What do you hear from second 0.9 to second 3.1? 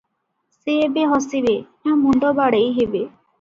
ହସିବେ, ନା ମୁଣ୍ଡ ବାଡେଇ ହେବେ?